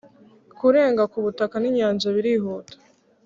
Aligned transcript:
kurenga 0.57 1.03
kubutaka 1.11 1.55
ninyanja 1.59 2.07
birihuta 2.15 2.75